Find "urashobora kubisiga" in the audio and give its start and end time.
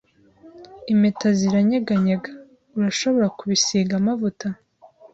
2.77-3.93